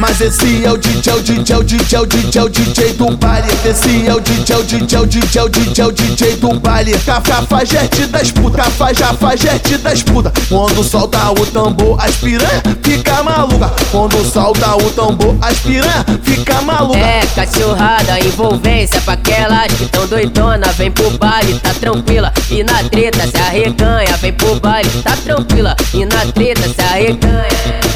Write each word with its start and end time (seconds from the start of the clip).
Mas 0.00 0.18
esse 0.18 0.64
é 0.64 0.72
o 0.72 0.78
DJ, 0.78 1.12
o 1.12 1.20
DJ, 1.22 1.56
o 1.56 1.62
DJ, 1.62 1.98
o 1.98 2.06
DJ, 2.06 2.42
o 2.42 2.48
DJ 2.48 2.92
do 2.94 3.14
baile. 3.18 3.48
Esse 3.64 4.08
é 4.08 4.14
o 4.14 4.18
DJ, 4.18 4.56
o 4.56 4.62
DJ, 4.64 4.98
o 4.98 5.06
DJ, 5.06 5.42
o 5.42 5.48
DJ, 5.48 5.84
o 5.84 5.92
DJ 5.92 6.36
do 6.36 6.58
baile. 6.58 6.98
Cafajete 7.00 8.06
das 8.06 8.30
puta, 8.32 8.62
cafajete 8.62 9.76
das 9.76 10.02
puta. 10.02 10.32
Quando 10.48 10.82
solta 10.82 11.30
o 11.30 11.44
tambor, 11.46 12.02
as 12.02 12.16
piranha 12.16 12.62
fica 12.82 13.22
maluca. 13.22 13.70
Quando 13.92 14.24
solta 14.24 14.74
o 14.74 14.90
tambor, 14.90 15.36
as 15.42 15.58
piranha 15.58 16.04
fica 16.22 16.62
maluca. 16.62 16.98
É, 16.98 17.20
cachorrada, 17.34 18.18
envolvência 18.20 19.02
pra 19.02 19.12
aquelas 19.12 19.66
que 19.74 19.84
tão 19.84 20.06
doidona. 20.06 20.66
Vem 20.78 20.90
pro 20.90 21.10
baile, 21.18 21.58
tá 21.60 21.74
tranquila. 21.74 22.32
E 22.50 22.64
na 22.64 22.82
treta 22.84 23.26
se 23.26 23.36
arreganha. 23.36 24.16
Vem 24.16 24.32
pro 24.32 24.58
baile, 24.58 24.90
tá 25.02 25.14
tranquila. 25.22 25.76
E 25.92 26.06
na 26.06 26.24
treta 26.32 26.62
se 26.62 26.80
arreganha. 26.80 27.48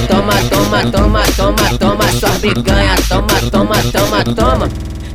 Toma, 0.07 0.35
toma, 0.51 0.91
toma, 0.93 1.23
toma, 1.37 1.79
toma, 1.79 2.05
sua 2.13 2.31
briganha. 2.41 2.95
Toma, 3.09 3.37
toma, 3.51 3.77
toma, 3.93 4.25
toma. 4.25 4.69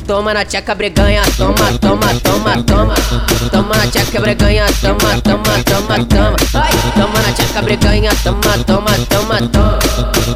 Toma 0.08 0.34
na 0.34 0.44
tcheca 0.44 0.74
breganha, 0.74 1.22
toma, 1.38 1.72
toma, 1.80 2.08
toma, 2.24 2.54
toma. 2.64 2.96
Toma 3.52 3.76
na 3.78 3.86
tcheca 3.86 4.20
breganha, 4.20 4.66
toma, 4.82 5.22
toma, 5.22 5.54
toma, 5.70 5.96
toma. 6.06 6.36
Ai, 6.54 6.74
toma 6.98 7.20
na 7.22 7.32
tcheca 7.34 7.62
breganha, 7.62 8.12
toma, 8.24 8.58
toma, 8.66 8.94
toma, 9.10 9.38
toma. 9.54 9.80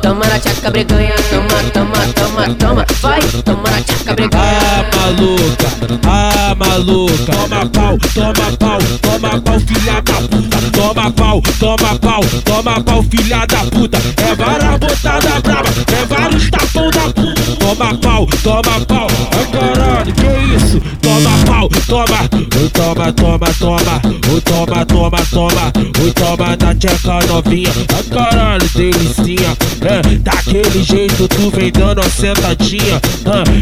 Toma 0.02 0.26
na 0.28 0.38
tcheca 0.40 0.70
breganha, 0.70 1.16
toma, 1.32 1.58
toma, 1.74 2.02
toma, 2.14 2.44
toma. 2.60 2.86
Vai, 3.02 3.22
toma 3.44 3.70
na 3.72 3.82
tcheca 3.82 4.14
breganha. 4.14 4.60
Ah, 4.62 4.84
maluca, 4.96 5.70
ah, 6.06 6.33
maluca. 6.56 7.32
Toma 7.32 7.66
pau, 7.70 7.98
toma 8.14 8.58
pau, 8.58 8.80
toma 9.02 9.42
pau, 9.42 9.60
filha 9.60 10.02
da 10.02 10.14
puta. 10.14 10.58
Toma 10.72 11.12
pau, 11.12 11.42
toma 11.60 12.00
pau, 12.00 12.22
toma 12.46 12.82
pau, 12.84 13.04
filha 13.04 13.46
da 13.46 13.58
puta. 13.66 13.98
É 13.98 14.36
vara 14.36 14.78
botada 14.78 15.42
brava, 15.42 15.70
é 15.70 16.06
vários 16.06 16.50
tapão 16.50 16.90
da 16.92 17.02
puta. 17.14 17.44
Toma 17.60 17.98
pau, 17.98 18.28
toma 18.44 18.86
pau. 18.86 19.08
Ai, 19.32 19.46
caralho, 19.52 20.14
que 20.14 20.56
isso? 20.56 20.82
Toma 21.02 21.46
pau, 21.46 21.70
toma. 21.88 22.20
Oi, 22.34 22.70
toma, 22.70 23.12
toma, 23.14 23.54
toma. 23.60 24.02
Oi, 24.34 24.42
toma, 24.42 24.86
toma, 24.86 25.26
toma. 25.32 25.74
Oi, 26.02 26.12
toma 26.12 26.58
da 26.58 26.76
tcheca 26.76 27.20
novinha. 27.28 27.72
Ai, 27.96 28.04
caralho, 28.04 28.70
delicinha. 28.76 29.58
É, 29.82 30.02
daquele 30.20 30.84
jeito 30.84 31.28
tu 31.28 31.50
vem 31.52 31.72
dando 31.72 32.02
uma 32.02 32.10
sentadinha. 32.10 33.02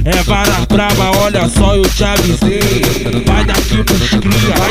É 0.06 0.24
vara 0.24 0.66
brava, 0.70 1.18
olha 1.20 1.48
só, 1.50 1.76
eu 1.76 1.84
te 1.90 2.04
avisei. 2.04 2.61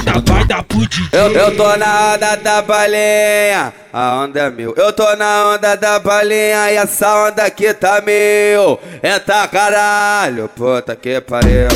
Vai 0.01 0.03
dar, 0.03 0.21
vai 0.33 0.45
dar 0.47 0.63
pro 0.65 0.87
DJ. 0.87 1.09
Eu, 1.13 1.33
eu 1.33 1.57
tô 1.57 1.77
na 1.77 2.15
onda 2.15 2.37
da 2.37 2.63
balinha, 2.63 3.73
a 3.93 4.17
onda 4.17 4.41
é 4.41 4.51
meu. 4.51 4.75
Eu 4.77 4.93
tô 4.93 5.17
na 5.17 5.55
onda 5.55 5.77
da 5.77 5.99
balinha 5.99 6.71
e 6.71 6.77
essa 6.77 7.27
onda 7.27 7.45
aqui 7.45 7.73
tá 7.75 8.01
meu. 8.05 8.81
Eita 9.03 9.47
caralho, 9.49 10.49
puta 10.49 10.97
que 10.97 11.21
pariu. 11.21 11.69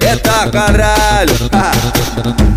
Eita 0.00 0.50
caralho, 0.50 1.34
ha. 1.52 1.72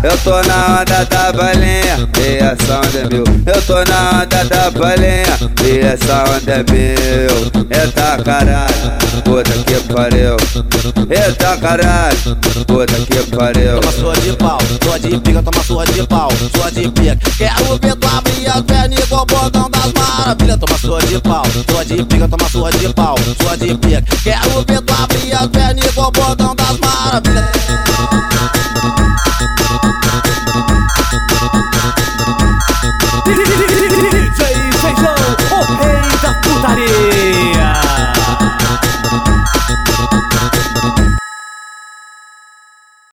Eu 0.02 0.16
tô 0.18 0.42
na 0.42 0.80
onda 0.80 1.04
da 1.04 1.32
balinha 1.32 2.08
e 2.20 2.36
essa 2.36 2.78
onda 2.78 2.98
é 2.98 3.14
meu. 3.14 3.24
Eu 3.54 3.62
tô 3.62 3.84
na 3.84 4.22
onda 4.22 4.44
da 4.44 4.70
balinha 4.70 5.38
e 5.64 5.78
essa 5.80 6.24
onda 6.24 6.52
é 6.52 6.64
meu. 6.70 7.50
Eita 7.70 8.22
caralho, 8.22 9.07
puta 9.22 9.52
que 9.64 9.80
pariu. 9.92 10.36
Eita 11.10 11.56
caralho, 11.56 12.36
puta 12.66 12.86
que 12.86 13.36
pariu. 13.36 13.80
Toma 13.80 13.92
sua 13.92 14.14
de 14.16 14.32
pau, 14.36 14.58
sua 14.82 14.98
de 14.98 15.20
pica, 15.20 15.42
toma 15.42 15.64
sua 15.64 15.86
de 15.86 16.06
pau, 16.06 16.28
sua 16.54 16.70
de 16.70 16.88
pica. 16.90 17.18
Quero 17.36 17.78
ver 17.78 17.96
tu 17.96 18.08
abrir 18.08 18.48
as 18.48 18.62
pernas 18.62 18.98
igual 18.98 19.22
o 19.22 19.26
bordão 19.26 19.70
das 19.70 19.92
maravilhas. 19.92 20.58
Toma 20.58 20.78
sua 20.78 21.00
de 21.02 21.20
pau, 21.20 21.44
sua 21.70 21.84
de 21.84 22.04
pica, 22.04 22.28
toma 22.28 22.48
sua 22.50 22.70
de 22.72 22.92
pau, 22.92 23.16
sua 23.40 23.56
de 23.56 23.74
pica. 23.76 24.02
Quero 24.22 24.64
ver 24.66 24.82
tu 24.82 24.94
abrir 25.02 25.32
as 25.34 25.46
pernas 25.46 25.86
igual 25.86 26.08
o 26.08 26.12
bordão 26.12 26.54
das 26.54 26.78
maravilhas. 26.78 27.44
DJ 33.28 34.40
Feijão, 34.80 35.20
o 35.52 35.54
rei 35.82 36.08
da 36.22 36.32
putaria. 36.40 37.27